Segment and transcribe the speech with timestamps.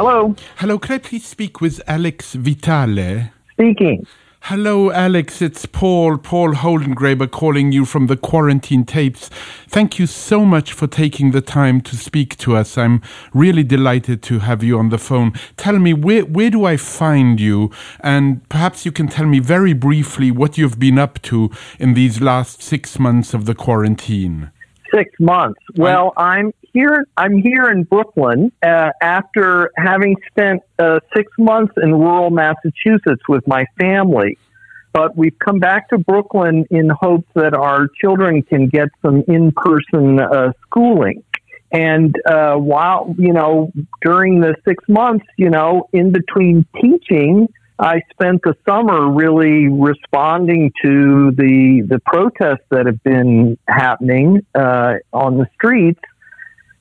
[0.00, 0.34] Hello.
[0.56, 3.32] Hello, could I please speak with Alex Vitale?
[3.52, 4.06] Speaking.
[4.44, 5.42] Hello, Alex.
[5.42, 9.28] It's Paul, Paul Holdengraber calling you from the quarantine tapes.
[9.68, 12.78] Thank you so much for taking the time to speak to us.
[12.78, 13.02] I'm
[13.34, 15.34] really delighted to have you on the phone.
[15.58, 17.70] Tell me, where, where do I find you?
[18.00, 22.22] And perhaps you can tell me very briefly what you've been up to in these
[22.22, 24.50] last six months of the quarantine.
[24.94, 25.60] Six months.
[25.76, 27.06] Well, I'm here.
[27.16, 33.46] I'm here in Brooklyn uh, after having spent uh, six months in rural Massachusetts with
[33.46, 34.38] my family.
[34.92, 40.18] But we've come back to Brooklyn in hopes that our children can get some in-person
[40.18, 41.22] uh, schooling.
[41.72, 47.46] And uh, while you know, during the six months, you know, in between teaching,
[47.78, 54.94] I spent the summer really responding to the the protests that have been happening uh,
[55.12, 56.00] on the streets,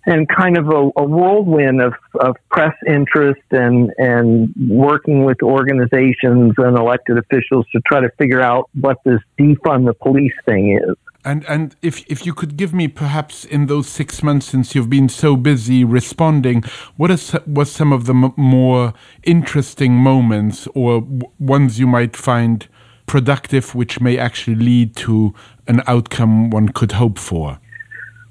[0.05, 6.53] and kind of a, a whirlwind of, of press interest and and working with organizations
[6.57, 10.95] and elected officials to try to figure out what this defund the police thing is.
[11.25, 14.89] And and if if you could give me perhaps in those six months since you've
[14.89, 16.63] been so busy responding,
[16.95, 22.15] what is was some of the m- more interesting moments or w- ones you might
[22.15, 22.67] find
[23.05, 25.33] productive, which may actually lead to
[25.67, 27.59] an outcome one could hope for?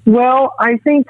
[0.09, 1.07] Well, I think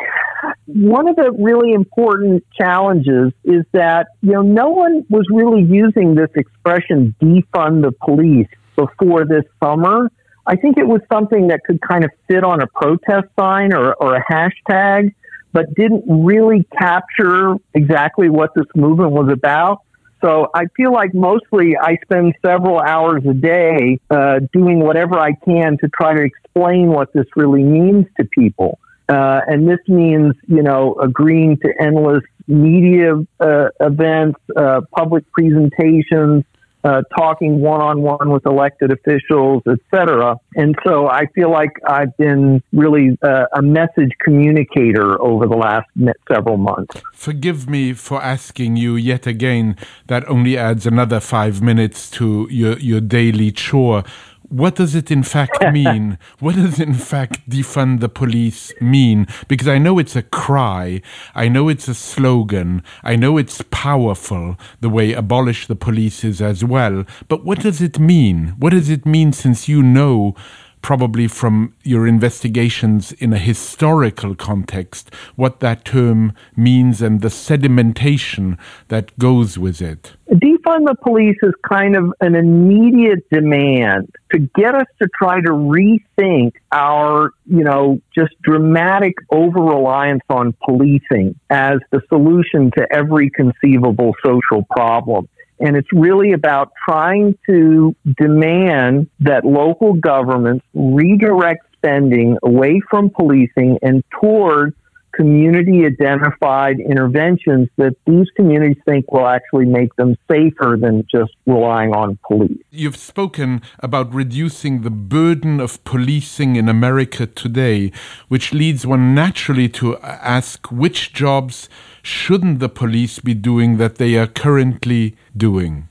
[0.65, 6.15] one of the really important challenges is that you know no one was really using
[6.15, 10.09] this expression defund the police before this summer
[10.49, 13.93] I think it was something that could kind of fit on a protest sign or,
[13.93, 15.13] or a hashtag,
[15.53, 19.83] but didn't really capture exactly what this movement was about.
[20.21, 25.33] So I feel like mostly I spend several hours a day uh, doing whatever I
[25.45, 28.79] can to try to explain what this really means to people.
[29.09, 36.43] Uh, and this means, you know, agreeing to endless media uh, events, uh, public presentations,
[36.83, 40.37] uh, talking one on one with elected officials, etc.
[40.55, 45.89] And so I feel like I've been really uh, a message communicator over the last
[46.31, 47.01] several months.
[47.13, 49.75] Forgive me for asking you yet again.
[50.07, 54.03] That only adds another five minutes to your, your daily chore
[54.49, 56.17] what does it in fact mean?
[56.39, 59.27] what does in fact defund the police mean?
[59.47, 61.01] Because I know it's a cry,
[61.35, 66.41] I know it's a slogan, I know it's powerful the way abolish the police is
[66.41, 67.05] as well.
[67.27, 68.55] But what does it mean?
[68.57, 70.35] What does it mean since you know?
[70.81, 78.57] Probably from your investigations in a historical context, what that term means and the sedimentation
[78.87, 80.13] that goes with it.
[80.31, 85.51] Defund the police is kind of an immediate demand to get us to try to
[85.51, 93.29] rethink our, you know, just dramatic over reliance on policing as the solution to every
[93.31, 95.27] conceivable social problem.
[95.59, 103.79] And it's really about trying to demand that local governments redirect spending away from policing
[103.81, 104.75] and toward
[105.19, 111.91] community identified interventions that these communities think will actually make them safer than just relying
[111.93, 112.63] on police.
[112.71, 117.91] You've spoken about reducing the burden of policing in America today,
[118.29, 121.67] which leads one naturally to ask which jobs
[122.01, 125.89] shouldn't the police be doing that they are currently doing?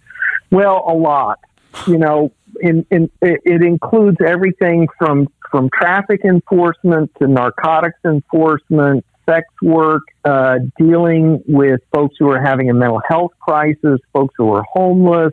[0.50, 1.38] Well, a lot.
[1.86, 2.32] You know,
[2.62, 10.58] in, in, it includes everything from from traffic enforcement to narcotics enforcement, sex work, uh,
[10.78, 15.32] dealing with folks who are having a mental health crisis, folks who are homeless,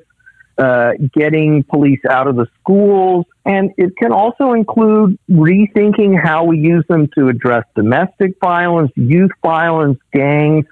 [0.57, 3.25] uh, getting police out of the schools.
[3.45, 9.31] And it can also include rethinking how we use them to address domestic violence, youth
[9.43, 10.65] violence, gangs,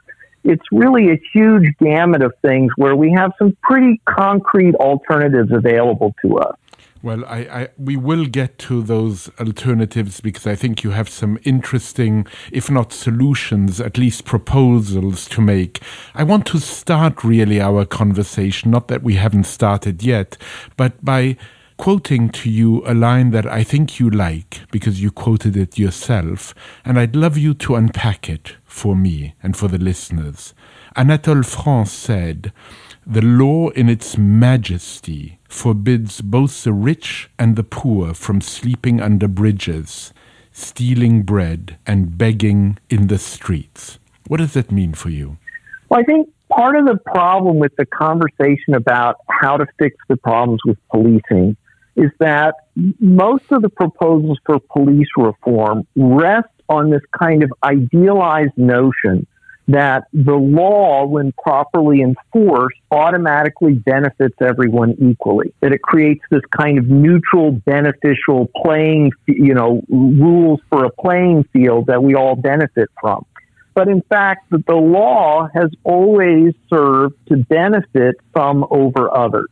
[0.43, 6.13] it's really a huge gamut of things where we have some pretty concrete alternatives available
[6.21, 6.57] to us.
[7.03, 11.37] Well, I, I, we will get to those alternatives because I think you have some
[11.43, 15.81] interesting, if not solutions, at least proposals to make.
[16.15, 20.37] I want to start really our conversation, not that we haven't started yet,
[20.77, 21.35] but by
[21.75, 26.55] quoting to you a line that I think you like because you quoted it yourself,
[26.85, 30.53] and I'd love you to unpack it for me and for the listeners.
[30.95, 32.53] Anatole France said,
[33.05, 39.27] The law in its majesty forbids both the rich and the poor from sleeping under
[39.27, 40.13] bridges,
[40.51, 43.99] stealing bread, and begging in the streets.
[44.27, 45.37] What does that mean for you?
[45.89, 50.17] Well, I think part of the problem with the conversation about how to fix the
[50.17, 51.55] problems with policing
[51.95, 52.55] is that
[52.99, 59.27] most of the proposals for police reform rest on this kind of idealized notion
[59.67, 65.53] that the law, when properly enforced, automatically benefits everyone equally.
[65.61, 71.45] That it creates this kind of neutral, beneficial playing, you know, rules for a playing
[71.53, 73.25] field that we all benefit from.
[73.73, 79.49] But in fact, that the law has always served to benefit some over others.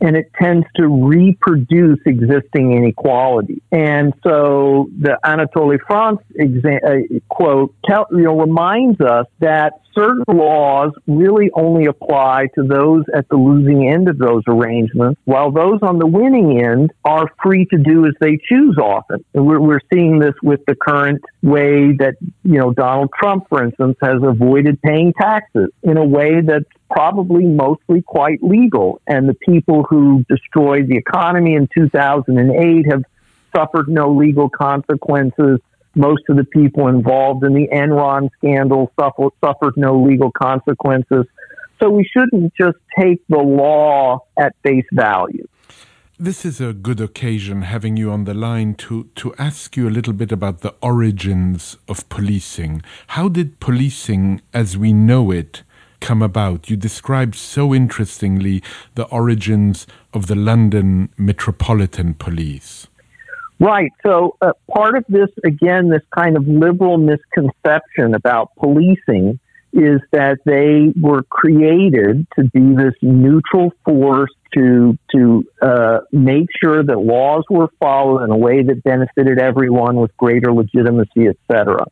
[0.00, 3.62] And it tends to reproduce existing inequality.
[3.72, 10.24] And so the Anatole France exa- uh, quote tell, you know, reminds us that certain
[10.28, 15.78] laws really only apply to those at the losing end of those arrangements, while those
[15.80, 19.24] on the winning end are free to do as they choose often.
[19.32, 23.64] And we're, we're seeing this with the current way that, you know, Donald Trump, for
[23.64, 29.00] instance, has avoided paying taxes in a way that's probably mostly quite legal.
[29.06, 33.02] And the people who destroyed the economy in 2008 have
[33.54, 35.60] suffered no legal consequences.
[35.94, 41.24] Most of the people involved in the Enron scandal suffered, suffered no legal consequences.
[41.80, 45.46] So we shouldn't just take the law at face value.
[46.18, 49.90] This is a good occasion, having you on the line, to, to ask you a
[49.90, 52.82] little bit about the origins of policing.
[53.08, 55.62] How did policing, as we know it,
[56.00, 56.70] come about?
[56.70, 58.62] You described so interestingly
[58.94, 62.86] the origins of the London Metropolitan Police.
[63.58, 63.92] Right.
[64.04, 69.38] So, uh, part of this, again, this kind of liberal misconception about policing
[69.72, 76.82] is that they were created to be this neutral force to to uh, make sure
[76.82, 81.84] that laws were followed in a way that benefited everyone with greater legitimacy, et cetera.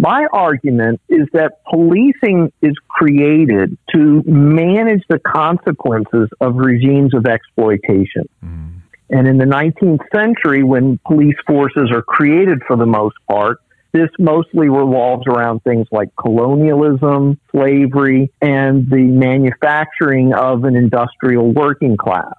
[0.00, 8.28] My argument is that policing is created to manage the consequences of regimes of exploitation.
[8.44, 8.74] Mm.
[9.10, 13.58] And in the 19th century, when police forces are created for the most part,
[13.92, 21.96] this mostly revolves around things like colonialism, slavery, and the manufacturing of an industrial working
[21.96, 22.34] class.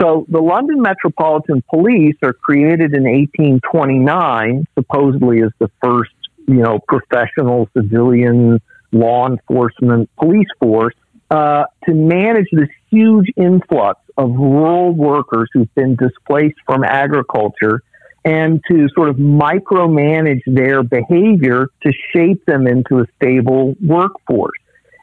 [0.00, 6.10] So the London Metropolitan Police are created in 1829, supposedly as the first
[6.46, 8.60] you know, professional civilian
[8.92, 10.94] law enforcement police force
[11.30, 17.82] uh, to manage this huge influx of rural workers who've been displaced from agriculture
[18.24, 24.58] and to sort of micromanage their behavior to shape them into a stable workforce.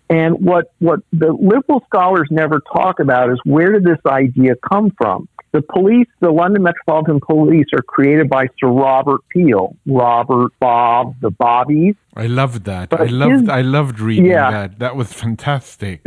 [0.09, 4.91] And what, what the liberal scholars never talk about is where did this idea come
[4.97, 5.27] from?
[5.53, 11.29] The police, the London Metropolitan Police, are created by Sir Robert Peel, Robert, Bob, the
[11.29, 11.95] Bobbies.
[12.15, 12.89] I loved that.
[12.89, 13.41] But I loved.
[13.41, 14.51] His, I loved reading yeah.
[14.51, 14.79] that.
[14.79, 16.01] That was fantastic.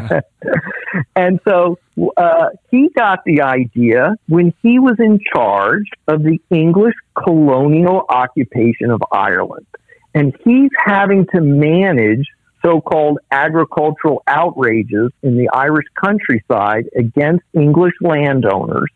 [1.16, 1.78] and so
[2.16, 8.90] uh, he got the idea when he was in charge of the English colonial occupation
[8.90, 9.66] of Ireland,
[10.14, 12.26] and he's having to manage
[12.64, 18.88] so called agricultural outrages in the Irish countryside against English landowners.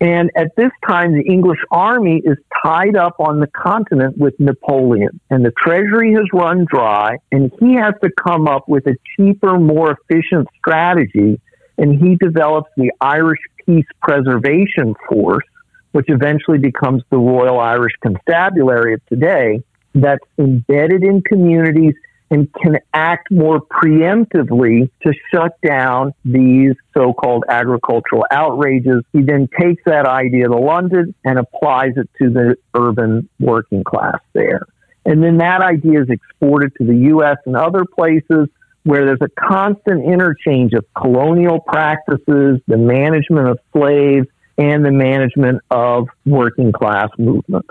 [0.00, 5.20] And at this time, the English army is tied up on the continent with Napoleon,
[5.30, 9.58] and the treasury has run dry, and he has to come up with a cheaper,
[9.58, 11.40] more efficient strategy.
[11.78, 15.44] And he develops the Irish Peace Preservation Force,
[15.92, 19.62] which eventually becomes the Royal Irish Constabulary of today,
[19.94, 21.94] that's embedded in communities
[22.30, 29.02] and can act more preemptively to shut down these so-called agricultural outrages.
[29.12, 34.18] He then takes that idea to London and applies it to the urban working class
[34.32, 34.62] there.
[35.04, 37.36] And then that idea is exported to the U.S.
[37.44, 38.48] and other places
[38.84, 44.26] where there's a constant interchange of colonial practices, the management of slaves,
[44.56, 47.68] and the management of working class movements.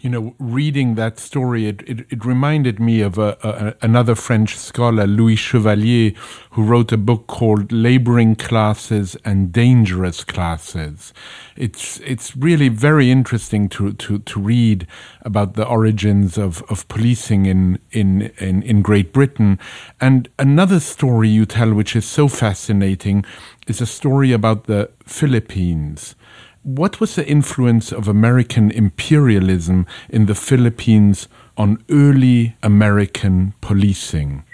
[0.00, 4.56] You know, reading that story, it, it, it reminded me of a, a, another French
[4.56, 6.12] scholar, Louis Chevalier,
[6.50, 11.12] who wrote a book called Laboring Classes and Dangerous Classes.
[11.56, 14.86] It's, it's really very interesting to, to, to read
[15.22, 19.58] about the origins of, of policing in, in, in, in Great Britain.
[20.00, 23.24] And another story you tell, which is so fascinating,
[23.66, 26.14] is a story about the Philippines
[26.64, 31.26] What was the influence of American imperialism in the Philippines
[31.56, 34.44] on early American policing?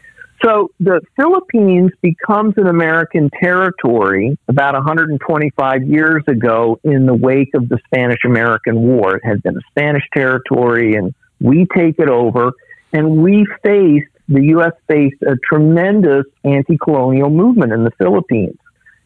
[0.42, 7.68] So the Philippines becomes an American territory about 125 years ago in the wake of
[7.68, 9.16] the Spanish American War.
[9.16, 12.52] It had been a Spanish territory, and we take it over,
[12.90, 14.72] and we faced, the U.S.
[14.86, 18.56] faced a tremendous anti colonial movement in the Philippines.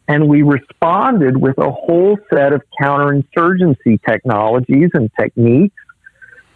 [0.07, 5.75] And we responded with a whole set of counterinsurgency technologies and techniques.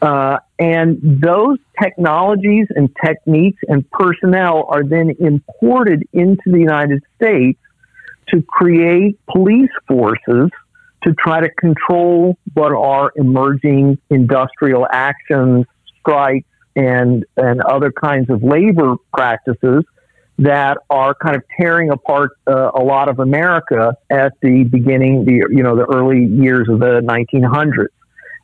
[0.02, 7.60] Uh, and those technologies and techniques and personnel are then imported into the United States
[8.28, 10.52] to create police forces
[11.04, 15.66] to try to control what are emerging industrial actions,
[16.00, 19.84] strikes, and, and other kinds of labor practices
[20.40, 25.48] that are kind of tearing apart uh, a lot of America at the beginning, the
[25.50, 27.88] you know, the early years of the 1900s.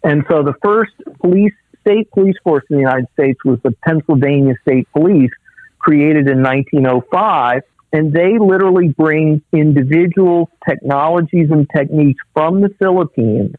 [0.04, 4.56] And so the first police, state police force in the United States was the Pennsylvania
[4.62, 5.32] State Police,
[5.80, 7.62] created in 1905.
[7.94, 13.54] And they literally bring individuals, technologies, and techniques from the Philippines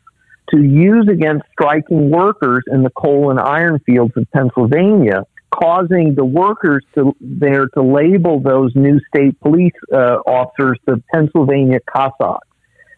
[0.50, 5.25] to use against striking workers in the coal and iron fields of Pennsylvania,
[5.62, 11.78] causing the workers to there to label those new state police uh, officers the Pennsylvania
[11.88, 12.49] Cossacks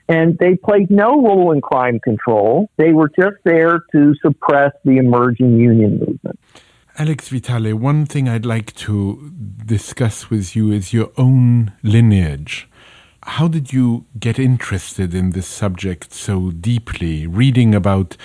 [0.08, 2.70] and they played no role in crime control.
[2.76, 6.38] They were just there to suppress the emerging union movement.
[6.98, 9.32] Alex Vitale, one thing I'd like to
[9.66, 12.68] discuss with you is your own lineage.
[13.26, 17.26] How did you get interested in this subject so deeply?
[17.26, 18.16] Reading about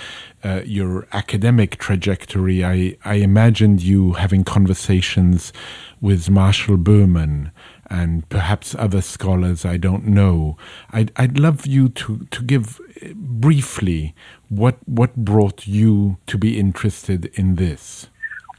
[0.44, 5.52] uh, your academic trajectory, I, I imagined you having conversations
[6.00, 7.50] with Marshall Berman
[7.90, 10.56] and perhaps other scholars I don't know.
[10.92, 14.14] I'd, I'd love you to, to give uh, briefly
[14.48, 18.06] what, what brought you to be interested in this.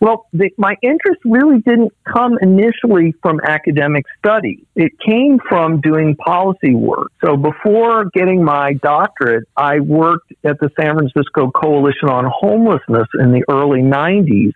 [0.03, 4.65] Well, the, my interest really didn't come initially from academic study.
[4.75, 7.13] It came from doing policy work.
[7.23, 13.31] So before getting my doctorate, I worked at the San Francisco Coalition on Homelessness in
[13.31, 14.51] the early 90s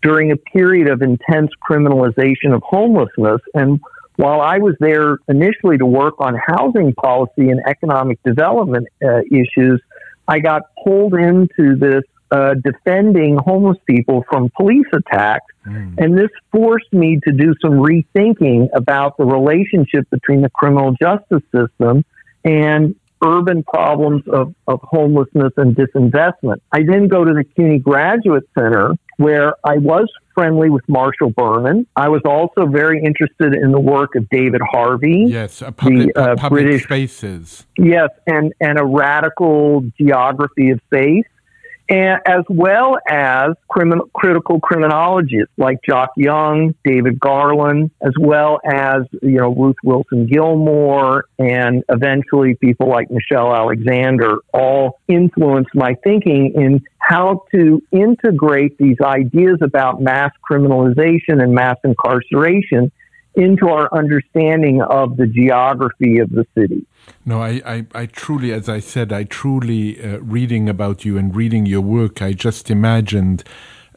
[0.00, 3.40] during a period of intense criminalization of homelessness.
[3.54, 3.80] And
[4.14, 9.82] while I was there initially to work on housing policy and economic development uh, issues,
[10.28, 15.46] I got pulled into this uh, defending homeless people from police attacks.
[15.66, 15.94] Mm.
[15.98, 21.42] And this forced me to do some rethinking about the relationship between the criminal justice
[21.54, 22.04] system
[22.44, 22.94] and
[23.24, 26.60] urban problems of, of homelessness and disinvestment.
[26.72, 31.86] I then go to the CUNY Graduate Center where I was friendly with Marshall Berman.
[31.96, 35.24] I was also very interested in the work of David Harvey.
[35.26, 37.66] Yes, public, the uh, public British spaces.
[37.76, 41.26] Yes, and, and a radical geography of faith
[41.88, 49.38] and as well as critical criminologists like Jock Young, David Garland, as well as you
[49.38, 56.82] know Ruth Wilson Gilmore, and eventually people like Michelle Alexander, all influenced my thinking in
[56.98, 62.92] how to integrate these ideas about mass criminalization and mass incarceration
[63.38, 66.84] into our understanding of the geography of the city.
[67.24, 71.34] No, I, I, I truly, as I said, I truly, uh, reading about you and
[71.34, 73.44] reading your work, I just imagined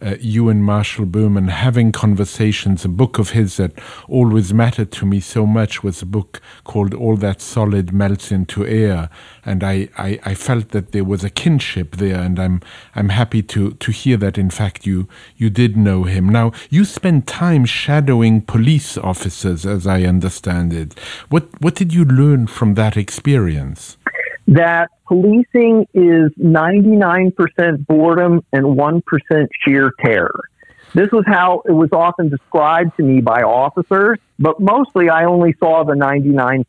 [0.02, 2.84] uh, you and Marshall Berman having conversations.
[2.86, 3.74] A book of his that
[4.08, 8.66] always mattered to me so much was a book called All That Solid Melts into
[8.66, 9.10] Air.
[9.46, 12.62] And I, I, I felt that there was a kinship there, and I'm,
[12.96, 16.30] I'm happy to, to hear that, in fact, you, you did know him.
[16.30, 21.00] Now, you spent time shadowing police officers, as I understand it.
[21.30, 23.98] What, what did you learn from that experience?
[24.52, 30.42] That policing is 99% boredom and 1% sheer terror.
[30.94, 35.56] This was how it was often described to me by officers, but mostly I only
[35.58, 36.66] saw the 99%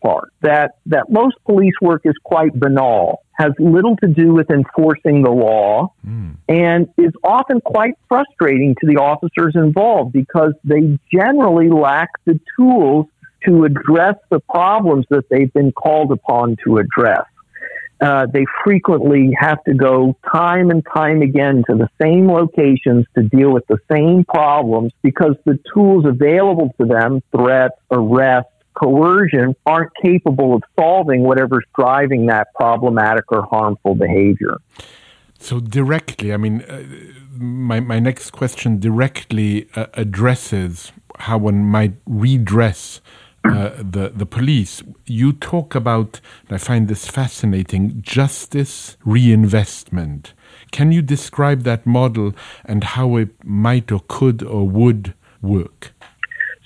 [0.00, 0.32] part.
[0.42, 5.30] That, that most police work is quite banal, has little to do with enforcing the
[5.30, 6.36] law, mm.
[6.48, 13.06] and is often quite frustrating to the officers involved because they generally lack the tools
[13.46, 17.24] to address the problems that they've been called upon to address.
[18.00, 23.22] Uh, they frequently have to go time and time again to the same locations to
[23.22, 29.92] deal with the same problems because the tools available to them, threats, arrest, coercion, aren't
[30.02, 34.56] capable of solving whatever's driving that problematic or harmful behavior.
[35.38, 36.82] So, directly, I mean, uh,
[37.36, 43.00] my, my next question directly uh, addresses how one might redress
[43.44, 44.82] uh, the the police.
[45.06, 46.20] You talk about,
[46.50, 50.32] I find this fascinating, justice reinvestment.
[50.70, 52.32] Can you describe that model
[52.64, 55.92] and how it might or could or would work?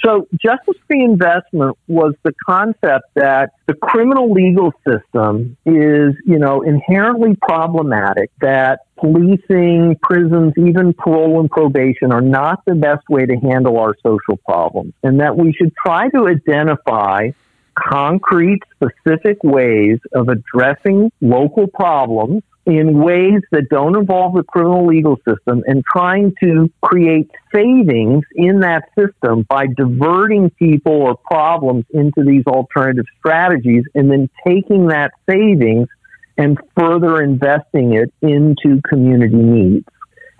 [0.05, 7.37] So, justice reinvestment was the concept that the criminal legal system is, you know, inherently
[7.43, 13.79] problematic, that policing, prisons, even parole and probation are not the best way to handle
[13.79, 17.31] our social problems, and that we should try to identify
[17.77, 25.17] concrete, specific ways of addressing local problems in ways that don't involve the criminal legal
[25.27, 32.23] system and trying to create savings in that system by diverting people or problems into
[32.23, 35.89] these alternative strategies and then taking that savings
[36.37, 39.87] and further investing it into community needs.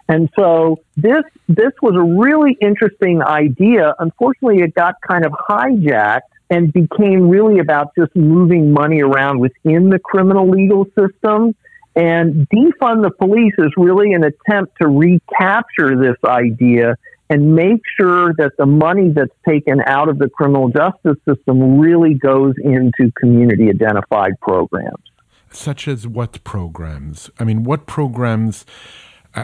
[0.07, 3.95] And so this this was a really interesting idea.
[3.99, 6.21] Unfortunately, it got kind of hijacked
[6.51, 11.55] and became really about just moving money around within the criminal legal system.
[11.99, 16.97] And defund the police is really an attempt to recapture this idea
[17.29, 22.15] and make sure that the money that's taken out of the criminal justice system really
[22.15, 25.03] goes into community identified programs.
[25.51, 27.31] Such as what programs?
[27.41, 28.65] I mean, what programs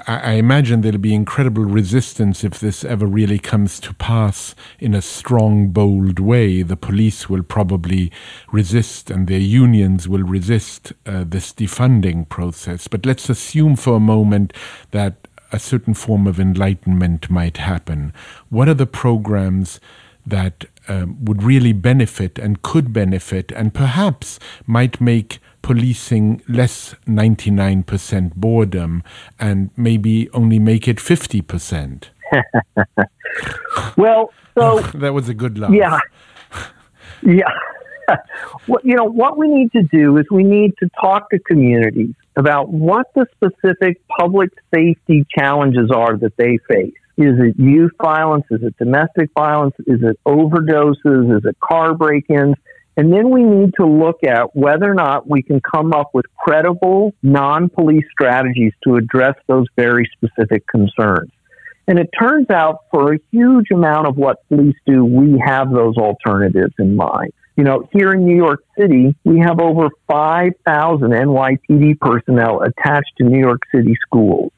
[0.06, 4.94] I, I, imagine there'll be incredible resistance if this ever really comes to pass in
[4.94, 6.62] a strong, bold way.
[6.62, 8.10] The police will probably
[8.50, 12.88] resist and their unions will resist uh, this defunding process.
[12.88, 14.52] But let's assume for a moment
[14.90, 18.12] that a certain form of enlightenment might happen.
[18.48, 19.78] What are the programs
[20.26, 28.34] that um, would really benefit and could benefit and perhaps might make policing less 99%
[28.34, 29.02] boredom
[29.40, 32.04] and maybe only make it 50%?
[33.96, 34.34] well, so.
[34.56, 35.72] Oh, that was a good laugh.
[35.72, 35.98] Yeah.
[37.26, 37.44] Yeah.
[38.68, 42.14] well, you know, what we need to do is we need to talk to communities
[42.36, 46.92] about what the specific public safety challenges are that they face.
[47.16, 48.44] Is it youth violence?
[48.50, 49.74] Is it domestic violence?
[49.86, 51.38] Is it overdoses?
[51.38, 52.56] Is it car break ins?
[52.96, 56.26] And then we need to look at whether or not we can come up with
[56.36, 61.30] credible non police strategies to address those very specific concerns.
[61.86, 65.96] And it turns out for a huge amount of what police do, we have those
[65.96, 67.32] alternatives in mind.
[67.56, 73.24] You know, here in New York City, we have over 5,000 NYPD personnel attached to
[73.24, 74.50] New York City schools,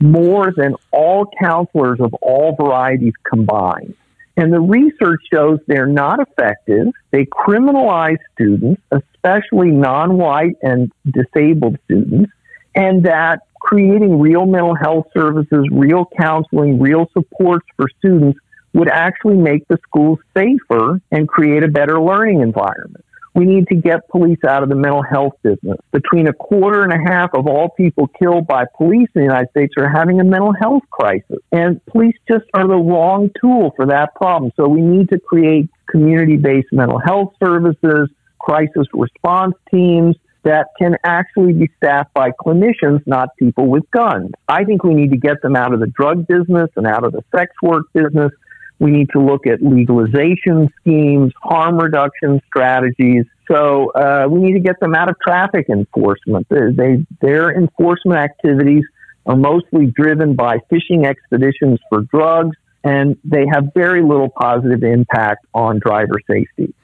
[0.00, 3.94] more than all counselors of all varieties combined.
[4.36, 6.88] And the research shows they're not effective.
[7.12, 12.32] They criminalize students, especially non white and disabled students,
[12.74, 18.38] and that creating real mental health services, real counseling, real supports for students
[18.74, 23.04] would actually make the schools safer and create a better learning environment.
[23.34, 25.78] We need to get police out of the mental health business.
[25.92, 29.50] Between a quarter and a half of all people killed by police in the United
[29.50, 31.38] States are having a mental health crisis.
[31.50, 34.52] And police just are the wrong tool for that problem.
[34.56, 40.96] So we need to create community based mental health services, crisis response teams, that can
[41.04, 44.30] actually be staffed by clinicians, not people with guns.
[44.46, 47.12] I think we need to get them out of the drug business and out of
[47.12, 48.30] the sex work business
[48.78, 53.24] we need to look at legalization schemes, harm reduction strategies.
[53.50, 56.46] So uh, we need to get them out of traffic enforcement.
[56.48, 58.84] They, they, their enforcement activities
[59.26, 65.46] are mostly driven by fishing expeditions for drugs, and they have very little positive impact
[65.54, 66.74] on driver safety.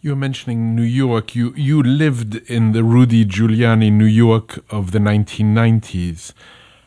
[0.00, 1.34] You're mentioning New York.
[1.34, 6.34] You you lived in the Rudy Giuliani New York of the 1990s.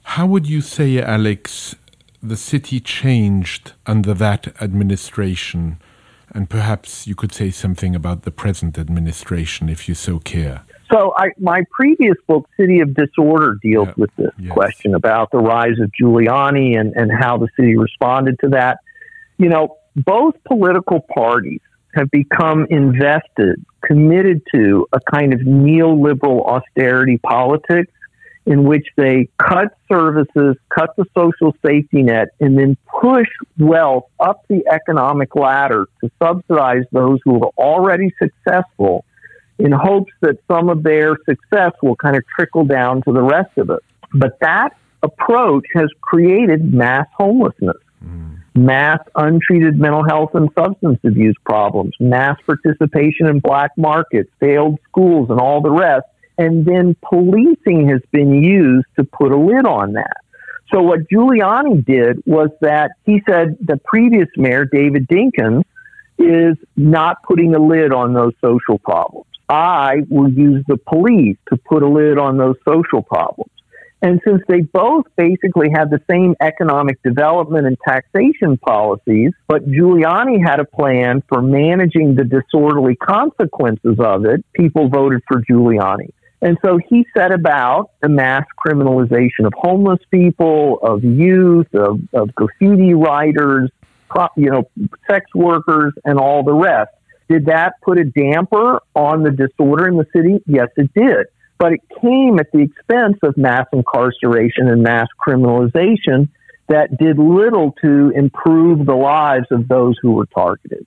[0.04, 1.76] How would you say, Alex,
[2.22, 5.80] the city changed under that administration?
[6.32, 10.64] And perhaps you could say something about the present administration, if you so care.
[10.92, 13.94] So, I, my previous book, City of Disorder, deals yeah.
[13.98, 14.52] with this yes.
[14.52, 18.80] question about the rise of Giuliani and, and how the city responded to that.
[19.38, 21.60] You know, both political parties
[21.96, 27.92] have become invested, committed to a kind of neoliberal austerity politics
[28.48, 33.28] in which they cut services, cut the social safety net, and then push
[33.60, 39.04] wealth up the economic ladder to subsidize those who are already successful
[39.60, 43.52] in hopes that some of their success will kind of trickle down to the rest
[43.58, 43.82] of us.
[44.14, 47.78] But that approach has created mass homelessness.
[48.04, 48.38] Mm.
[48.56, 55.30] Mass untreated mental health and substance abuse problems, mass participation in black markets, failed schools,
[55.30, 56.06] and all the rest
[56.38, 60.18] and then policing has been used to put a lid on that.
[60.74, 65.64] So what Giuliani did was that he said the previous mayor, David Dinkins,
[66.20, 69.28] is not putting a lid on those social problems.
[69.50, 73.52] I will use the police to put a lid on those social problems.
[74.02, 80.46] And since they both basically had the same economic development and taxation policies, but Giuliani
[80.46, 86.10] had a plan for managing the disorderly consequences of it, people voted for Giuliani.
[86.42, 92.34] And so he set about the mass criminalization of homeless people, of youth, of, of
[92.36, 93.72] graffiti writers,
[94.36, 94.70] you know,
[95.10, 96.92] sex workers, and all the rest.
[97.28, 100.42] Did that put a damper on the disorder in the city?
[100.46, 106.30] Yes, it did but it came at the expense of mass incarceration and mass criminalization
[106.68, 110.86] that did little to improve the lives of those who were targeted.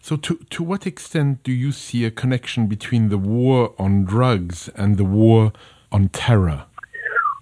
[0.00, 4.68] So, to, to what extent do you see a connection between the war on drugs
[4.74, 5.52] and the war
[5.92, 6.64] on terror?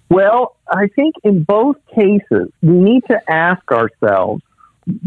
[0.09, 4.43] Well, I think in both cases, we need to ask ourselves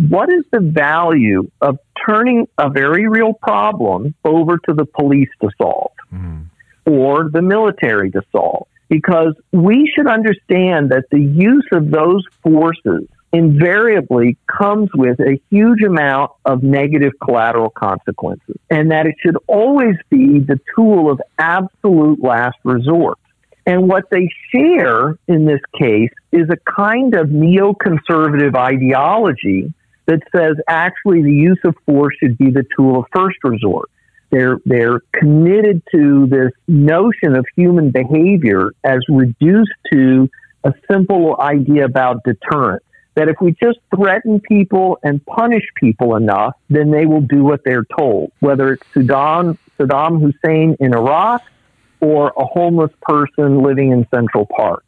[0.08, 5.50] what is the value of turning a very real problem over to the police to
[5.60, 5.92] solve?
[6.14, 6.46] Mm
[6.86, 8.66] or the military to solve.
[8.88, 15.82] Because we should understand that the use of those forces invariably comes with a huge
[15.82, 22.22] amount of negative collateral consequences, and that it should always be the tool of absolute
[22.22, 23.18] last resort.
[23.64, 29.72] And what they share in this case is a kind of neoconservative ideology
[30.06, 33.88] that says actually the use of force should be the tool of first resort.
[34.30, 40.28] They're, they're committed to this notion of human behavior as reduced to
[40.64, 42.82] a simple idea about deterrence.
[43.14, 47.62] That if we just threaten people and punish people enough, then they will do what
[47.64, 48.32] they're told.
[48.40, 51.42] Whether it's Saddam, Saddam Hussein in Iraq
[52.00, 54.84] or a homeless person living in Central Park.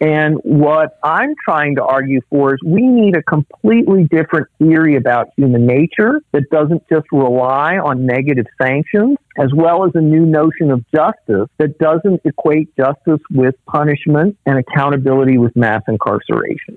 [0.00, 5.30] And what I'm trying to argue for is we need a completely different theory about
[5.36, 10.70] human nature that doesn't just rely on negative sanctions, as well as a new notion
[10.70, 16.76] of justice that doesn't equate justice with punishment and accountability with mass incarceration.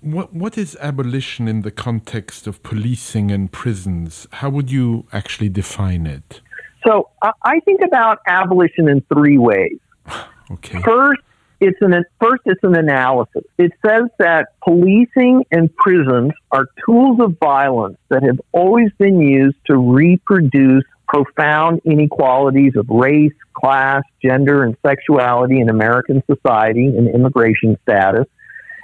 [0.00, 4.26] What, what is abolition in the context of policing and prisons?
[4.32, 6.40] How would you actually define it?
[6.86, 9.78] So I think about abolition in three ways.
[10.50, 10.80] okay.
[10.80, 11.20] First,
[11.60, 13.44] it's an first it's an analysis.
[13.58, 19.58] It says that policing and prisons are tools of violence that have always been used
[19.66, 27.76] to reproduce profound inequalities of race, class, gender, and sexuality in American society and immigration
[27.82, 28.26] status.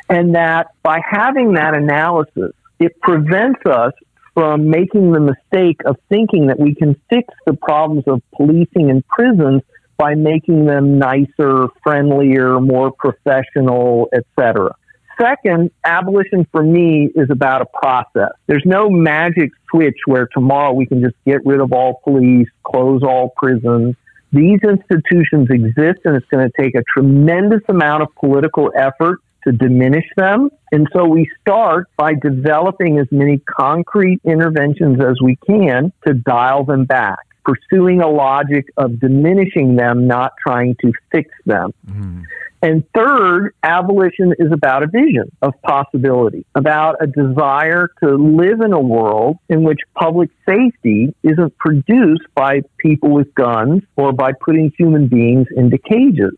[0.09, 3.93] And that by having that analysis, it prevents us
[4.35, 9.07] from making the mistake of thinking that we can fix the problems of policing and
[9.09, 9.63] prisons
[9.97, 14.75] by making them nicer, friendlier, more professional, etc.
[15.19, 18.33] Second, abolition for me is about a process.
[18.47, 23.03] There's no magic switch where tomorrow we can just get rid of all police, close
[23.03, 23.97] all prisons.
[24.33, 29.53] These institutions exist and it's going to take a tremendous amount of political effort to
[29.53, 30.51] diminish them.
[30.73, 36.65] And so we start by developing as many concrete interventions as we can to dial
[36.65, 41.73] them back pursuing a logic of diminishing them, not trying to fix them.
[41.89, 42.25] Mm.
[42.63, 48.73] And third, abolition is about a vision of possibility, about a desire to live in
[48.73, 54.73] a world in which public safety isn't produced by people with guns or by putting
[54.77, 56.35] human beings into cages.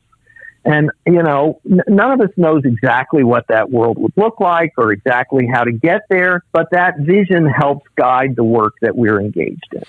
[0.65, 4.75] And, you know, n- none of us knows exactly what that world would look like
[4.77, 9.21] or exactly how to get there, but that vision helps guide the work that we're
[9.21, 9.83] engaged in.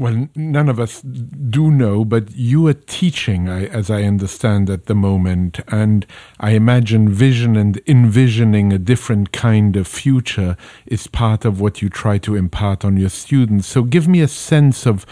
[0.00, 4.94] Well, none of us do know, but you are teaching, as I understand, at the
[4.94, 5.60] moment.
[5.68, 6.06] And
[6.38, 11.90] I imagine vision and envisioning a different kind of future is part of what you
[11.90, 13.66] try to impart on your students.
[13.66, 15.04] So give me a sense of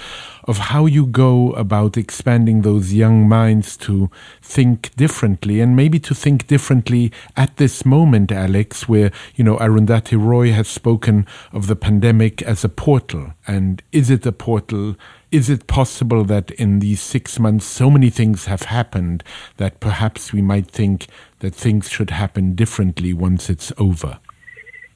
[0.48, 6.14] of how you go about expanding those young minds to think differently and maybe to
[6.14, 11.76] think differently at this moment, Alex, where, you know, Arundhati Roy has spoken of the
[11.76, 13.34] pandemic as a portal.
[13.46, 14.96] And is it a portal?
[15.30, 19.22] Is it possible that in these six months so many things have happened
[19.58, 21.08] that perhaps we might think
[21.40, 24.18] that things should happen differently once it's over?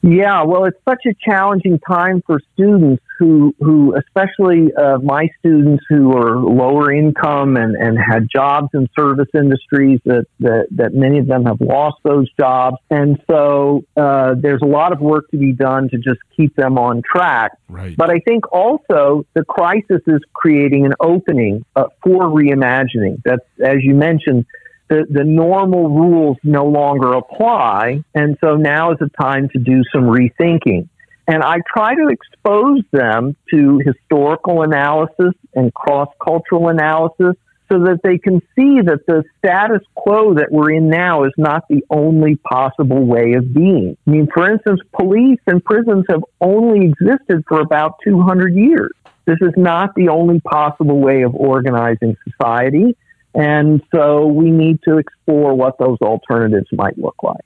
[0.01, 5.85] Yeah, well, it's such a challenging time for students who, who especially uh, my students
[5.88, 11.18] who are lower income and, and had jobs in service industries that, that, that many
[11.18, 12.78] of them have lost those jobs.
[12.90, 16.78] And so uh, there's a lot of work to be done to just keep them
[16.78, 17.52] on track.
[17.68, 17.96] Right.
[17.96, 23.22] But I think also the crisis is creating an opening uh, for reimagining.
[23.24, 24.46] That's, as you mentioned,
[24.88, 28.02] the, the normal rules no longer apply.
[28.14, 30.88] And so now is the time to do some rethinking.
[31.33, 37.37] And I try to expose them to historical analysis and cross cultural analysis
[37.71, 41.64] so that they can see that the status quo that we're in now is not
[41.71, 43.97] the only possible way of being.
[44.07, 48.92] I mean, for instance, police and prisons have only existed for about 200 years.
[49.25, 52.95] This is not the only possible way of organizing society.
[53.35, 57.45] And so we need to explore what those alternatives might look like.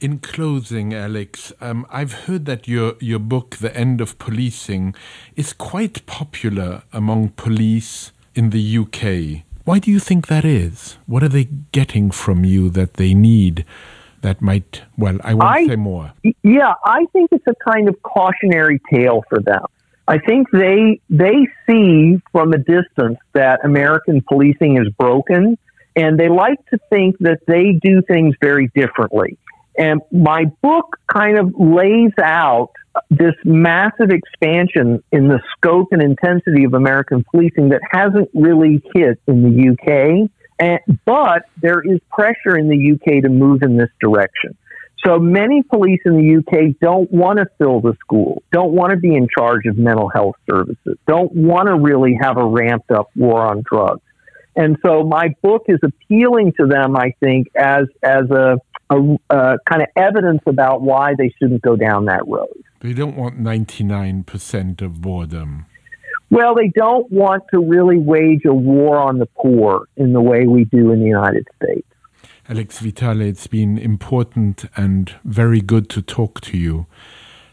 [0.00, 4.94] In closing, Alex, um, I've heard that your, your book, The End of Policing,
[5.36, 9.44] is quite popular among police in the UK.
[9.64, 10.96] Why do you think that is?
[11.06, 13.64] What are they getting from you that they need
[14.22, 16.12] that might, well, I won't I, say more.
[16.42, 19.64] Yeah, I think it's a kind of cautionary tale for them.
[20.08, 25.58] I think they they see from a distance that American policing is broken,
[25.94, 29.36] and they like to think that they do things very differently.
[29.76, 32.70] And my book kind of lays out
[33.10, 39.20] this massive expansion in the scope and intensity of American policing that hasn't really hit
[39.28, 40.30] in the UK.
[40.58, 44.56] And, but there is pressure in the UK to move in this direction.
[45.04, 48.96] So many police in the UK don't want to fill the school, don't want to
[48.96, 53.08] be in charge of mental health services, don't want to really have a ramped up
[53.14, 54.02] war on drugs.
[54.56, 58.58] And so my book is appealing to them, I think, as as a,
[58.90, 58.96] a,
[59.30, 62.48] a kind of evidence about why they shouldn't go down that road.
[62.80, 65.66] They don't want 99% of boredom.
[66.30, 70.46] Well, they don't want to really wage a war on the poor in the way
[70.46, 71.86] we do in the United States.
[72.48, 76.86] Alex Vitale, it's been important and very good to talk to you.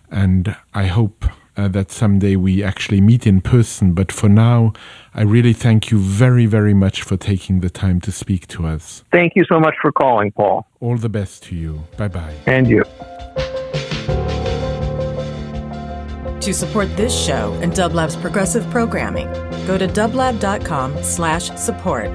[0.10, 1.26] And I hope
[1.58, 3.94] uh, that someday we actually meet in person.
[3.94, 4.72] But for now,
[5.14, 9.04] I really thank you very, very much for taking the time to speak to us.
[9.12, 10.66] Thank you so much for calling, Paul.
[10.80, 11.84] All the best to you.
[11.98, 12.34] Bye bye.
[12.46, 12.84] And you.
[16.40, 19.28] To support this show and Dublab's progressive programming,
[19.66, 22.12] go to dublab.com slash support.